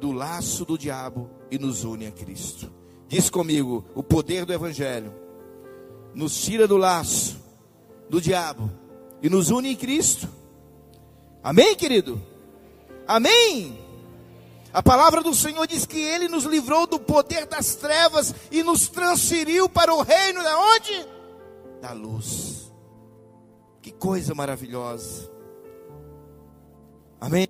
[0.01, 2.73] do laço do diabo e nos une a Cristo.
[3.07, 5.15] Diz comigo: o poder do Evangelho
[6.15, 7.41] nos tira do laço
[8.13, 8.71] do diabo
[9.23, 10.29] e nos une em Cristo.
[11.43, 12.21] Amém, querido?
[13.09, 13.83] Amém?
[14.71, 18.87] A palavra do Senhor diz que Ele nos livrou do poder das trevas e nos
[18.87, 21.09] transferiu para o reino da onde?
[21.81, 22.71] Da luz.
[23.81, 25.31] Que coisa maravilhosa.
[27.19, 27.49] Amém?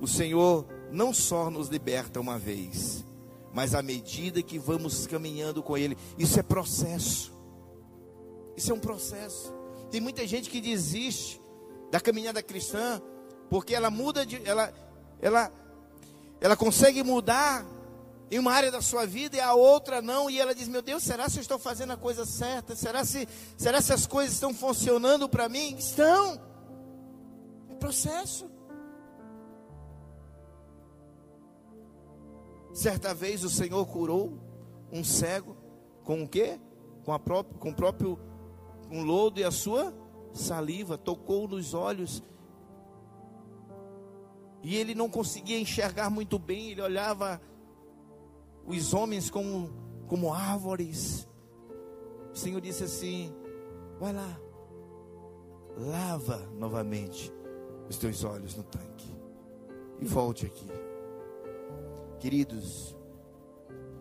[0.00, 3.04] O Senhor não só nos liberta uma vez,
[3.52, 7.30] mas à medida que vamos caminhando com Ele, isso é processo.
[8.56, 9.61] Isso é um processo.
[9.92, 11.38] Tem muita gente que desiste
[11.90, 13.00] da caminhada cristã
[13.50, 14.72] porque ela muda de ela
[15.20, 15.52] ela
[16.40, 17.66] ela consegue mudar
[18.30, 21.02] em uma área da sua vida e a outra não, e ela diz: Meu Deus,
[21.02, 22.74] será se eu estou fazendo a coisa certa?
[22.74, 23.28] Será se,
[23.58, 25.76] será se as coisas estão funcionando para mim?
[25.76, 26.40] Estão.
[27.68, 28.50] É processo.
[32.72, 34.38] Certa vez o Senhor curou
[34.90, 35.54] um cego
[36.02, 36.58] com o quê?
[37.04, 38.31] Com, a própria, com o próprio
[38.92, 39.92] um lodo e a sua
[40.34, 42.22] saliva, tocou nos olhos.
[44.62, 47.40] E ele não conseguia enxergar muito bem, ele olhava
[48.66, 49.70] os homens como,
[50.06, 51.26] como árvores.
[52.32, 53.34] O Senhor disse assim:
[53.98, 54.38] vai lá,
[55.76, 57.32] lava novamente
[57.88, 59.10] os teus olhos no tanque
[60.00, 60.68] e volte aqui.
[62.20, 62.96] Queridos,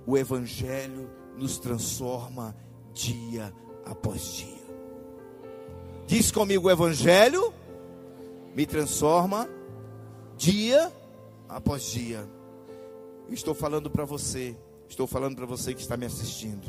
[0.06, 2.56] o Evangelho nos transforma
[2.94, 3.54] dia
[3.86, 4.61] após dia.
[6.12, 7.53] Diz comigo: o Evangelho
[8.53, 9.47] me transforma
[10.36, 10.91] dia
[11.47, 12.30] após dia.
[13.30, 14.53] Estou falando para você,
[14.89, 16.68] estou falando para você que está me assistindo.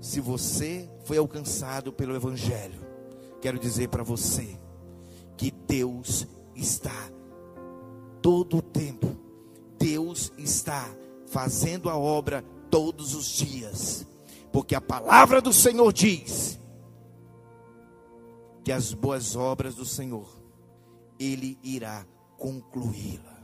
[0.00, 2.80] Se você foi alcançado pelo Evangelho,
[3.42, 4.58] quero dizer para você
[5.36, 7.10] que Deus está
[8.22, 9.14] todo o tempo,
[9.78, 10.88] Deus está
[11.26, 14.06] fazendo a obra todos os dias,
[14.50, 16.58] porque a palavra do Senhor diz
[18.64, 20.26] que as boas obras do Senhor,
[21.18, 22.06] Ele irá
[22.38, 23.34] concluí-la.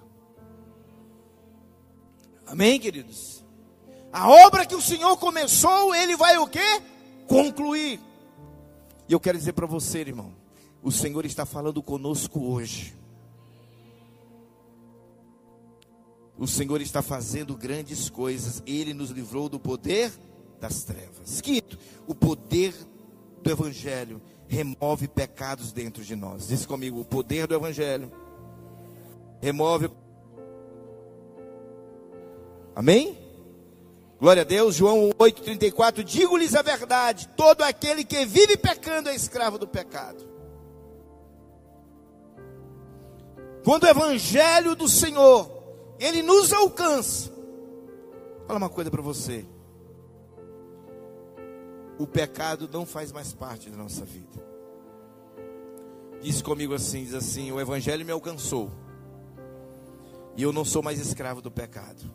[2.47, 3.45] Amém, queridos?
[4.13, 6.83] A obra que o Senhor começou, Ele vai o quê?
[7.29, 8.01] Concluir.
[9.09, 10.35] E eu quero dizer para você, irmão,
[10.83, 12.99] o Senhor está falando conosco hoje.
[16.39, 18.63] O Senhor está fazendo grandes coisas.
[18.67, 20.11] Ele nos livrou do poder
[20.59, 21.41] das trevas.
[21.43, 22.75] Quinto, o poder
[23.43, 26.49] do Evangelho remove pecados dentro de nós.
[26.49, 28.11] Diz comigo: o poder do Evangelho
[29.41, 29.89] remove
[32.75, 33.19] Amém?
[34.19, 34.75] Glória a Deus.
[34.75, 36.03] João 8,34.
[36.03, 40.29] Digo-lhes a verdade: todo aquele que vive pecando é escravo do pecado.
[43.65, 45.51] Quando o evangelho do Senhor,
[45.99, 47.31] ele nos alcança.
[48.47, 49.45] Fala uma coisa para você.
[52.01, 54.43] O pecado não faz mais parte da nossa vida.
[56.23, 58.71] Diz comigo assim, diz assim: o evangelho me alcançou.
[60.35, 62.11] E eu não sou mais escravo do pecado.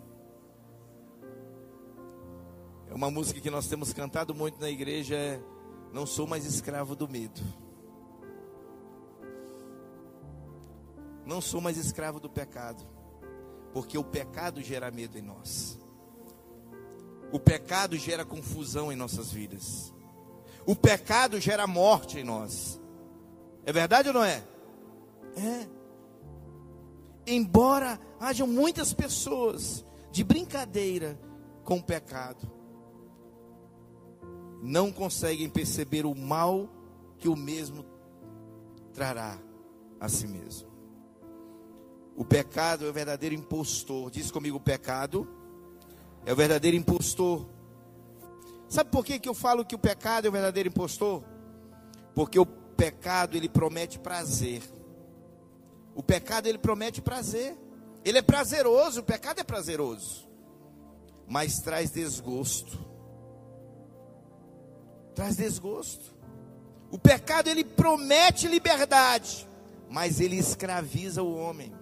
[2.89, 5.39] É uma música que nós temos cantado muito na igreja é
[5.93, 7.43] Não sou mais escravo do medo.
[11.23, 12.83] Não sou mais escravo do pecado,
[13.71, 15.77] porque o pecado gera medo em nós.
[17.35, 19.93] O pecado gera confusão em nossas vidas.
[20.65, 22.79] O pecado gera morte em nós.
[23.65, 24.41] É verdade ou não é?
[25.35, 25.67] É.
[27.27, 31.19] Embora hajam muitas pessoas de brincadeira
[31.65, 32.49] com o pecado,
[34.63, 36.69] não conseguem perceber o mal
[37.17, 37.85] que o mesmo
[38.93, 39.37] trará
[39.99, 40.69] a si mesmo.
[42.15, 44.09] O pecado é o verdadeiro impostor.
[44.09, 45.27] Diz comigo: o pecado
[46.25, 47.45] é o verdadeiro impostor.
[48.67, 51.23] Sabe por que, que eu falo que o pecado é o verdadeiro impostor?
[52.13, 54.61] Porque o pecado ele promete prazer.
[55.93, 57.55] O pecado ele promete prazer.
[58.03, 60.27] Ele é prazeroso, o pecado é prazeroso.
[61.27, 62.95] Mas traz desgosto
[65.15, 66.13] traz desgosto.
[66.91, 69.47] O pecado ele promete liberdade,
[69.89, 71.73] mas ele escraviza o homem.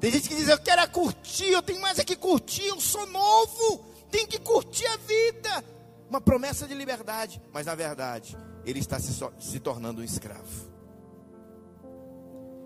[0.00, 3.06] Tem gente que diz: Eu quero curtir, eu tenho mais é que curtir, eu sou
[3.06, 5.64] novo, tenho que curtir a vida.
[6.08, 10.70] Uma promessa de liberdade, mas na verdade, ele está se, se tornando um escravo.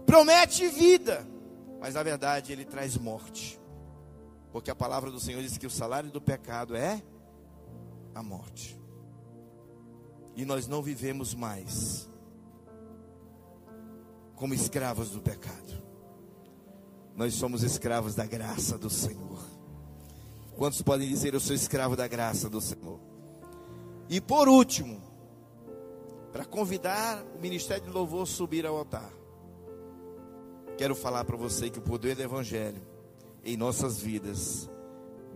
[0.05, 1.27] Promete vida,
[1.81, 3.59] mas na verdade ele traz morte.
[4.53, 7.01] Porque a palavra do Senhor diz que o salário do pecado é
[8.15, 8.79] a morte.
[10.35, 12.09] E nós não vivemos mais
[14.35, 15.83] como escravos do pecado.
[17.21, 19.45] Nós somos escravos da graça do Senhor.
[20.57, 22.99] Quantos podem dizer eu sou escravo da graça do Senhor?
[24.09, 24.99] E por último,
[26.33, 29.13] para convidar o ministério de louvor a subir ao altar.
[30.79, 32.81] Quero falar para você que o poder do evangelho
[33.45, 34.71] em nossas vidas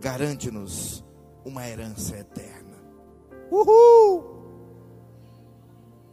[0.01, 1.05] garante-nos
[1.45, 2.79] uma herança eterna.
[3.51, 4.25] Uhul!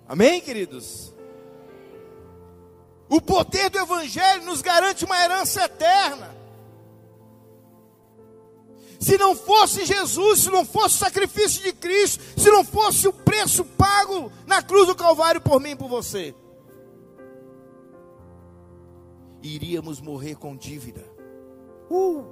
[0.05, 1.15] Amém, queridos?
[3.11, 6.35] O poder do Evangelho nos garante uma herança eterna.
[8.99, 13.13] Se não fosse Jesus, se não fosse o sacrifício de Cristo, se não fosse o
[13.13, 16.33] preço pago na cruz do Calvário por mim e por você.
[19.43, 21.03] iríamos morrer com dívida.
[21.89, 22.23] Uh!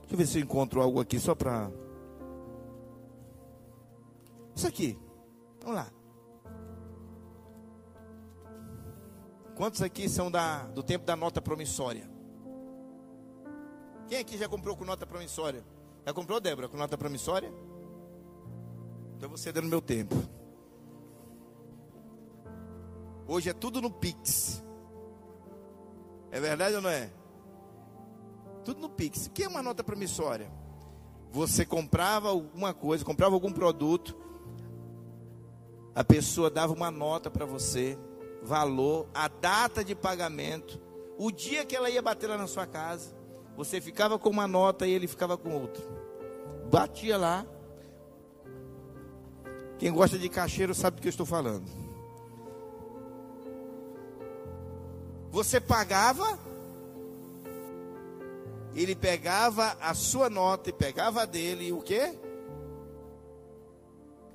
[0.00, 1.70] Deixa eu ver se eu encontro algo aqui só para.
[4.56, 4.98] Isso aqui.
[5.68, 5.92] Vamos lá.
[9.54, 12.08] Quantos aqui são da, do tempo da nota promissória?
[14.06, 15.62] Quem aqui já comprou com nota promissória?
[16.06, 17.52] Já comprou, Débora, com nota promissória?
[19.16, 20.14] Então você dando meu tempo.
[23.26, 24.64] Hoje é tudo no Pix.
[26.30, 27.12] É verdade ou não é?
[28.64, 29.26] Tudo no Pix.
[29.26, 30.50] O que é uma nota promissória?
[31.30, 34.16] Você comprava alguma coisa, comprava algum produto,
[35.98, 37.98] a pessoa dava uma nota para você,
[38.40, 40.80] valor, a data de pagamento,
[41.18, 43.12] o dia que ela ia bater lá na sua casa,
[43.56, 45.82] você ficava com uma nota e ele ficava com outra.
[46.70, 47.44] Batia lá.
[49.76, 51.68] Quem gosta de cacheiro sabe do que eu estou falando.
[55.32, 56.38] Você pagava,
[58.72, 62.16] ele pegava a sua nota e pegava a dele e o que?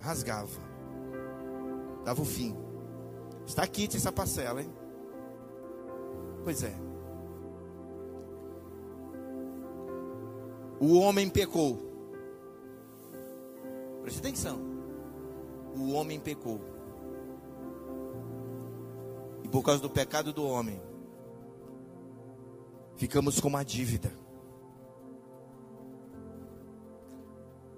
[0.01, 0.72] Rasgava.
[2.03, 2.55] Dava o fim.
[3.45, 4.69] Está aqui essa parcela, hein?
[6.43, 6.73] Pois é.
[10.79, 11.79] O homem pecou.
[14.01, 14.59] Preste atenção.
[15.75, 16.73] O homem pecou
[19.53, 20.81] por causa do pecado do homem,
[22.95, 24.11] ficamos com uma dívida.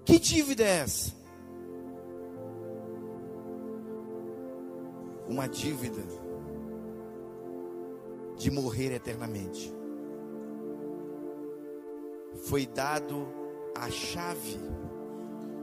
[0.02, 1.14] Que dívida é essa?
[5.28, 6.02] Uma dívida
[8.36, 9.72] de morrer eternamente.
[12.44, 13.26] Foi dado
[13.74, 14.58] a chave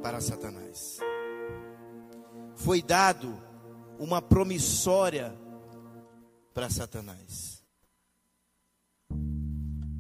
[0.01, 0.99] para Satanás.
[2.55, 3.41] Foi dado
[3.97, 5.34] uma promissória
[6.53, 7.64] para Satanás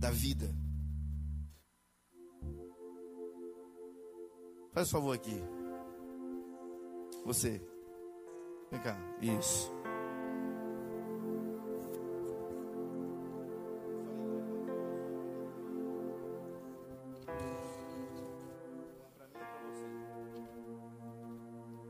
[0.03, 0.53] da vida.
[4.73, 5.41] Faz favor aqui.
[7.25, 7.61] Você.
[8.73, 8.97] Vem cá.
[9.21, 9.71] Isso.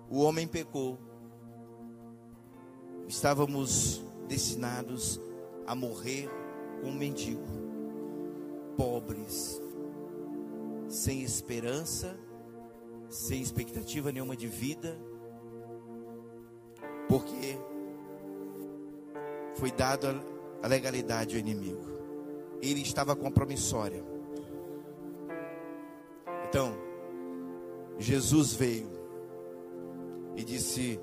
[0.10, 1.00] O homem pecou.
[3.08, 5.22] Estávamos destinados
[5.66, 6.30] a morrer
[6.82, 7.48] como mendigo,
[8.76, 9.62] pobres,
[10.90, 12.14] sem esperança,
[13.10, 15.00] sem expectativa nenhuma de vida,
[17.14, 17.59] porque
[19.53, 20.07] foi dado
[20.64, 21.86] a legalidade ao inimigo.
[22.59, 24.03] Ele estava com a promissória.
[26.49, 26.76] Então,
[27.99, 28.89] Jesus veio
[30.36, 30.99] e disse: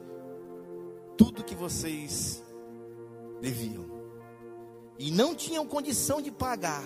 [1.17, 2.43] tudo que vocês
[3.41, 3.85] deviam.
[4.99, 6.83] E não tinham condição de pagar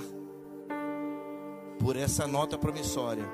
[1.78, 3.24] por essa nota promissória.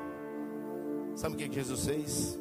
[1.17, 2.39] Sabe o que Jesus fez?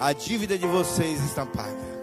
[0.00, 1.98] A dívida de vocês está paga.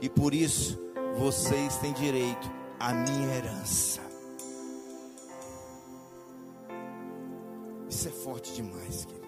[0.00, 0.78] E por isso
[1.18, 2.48] vocês têm direito
[2.78, 4.00] à minha herança.
[7.88, 9.19] Isso é forte demais, querido.